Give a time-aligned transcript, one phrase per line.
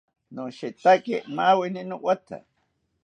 [0.33, 2.37] Nashetaki maaweni nowatha